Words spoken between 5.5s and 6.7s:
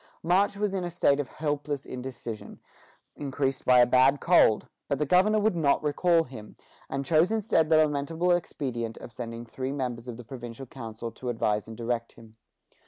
not recall him,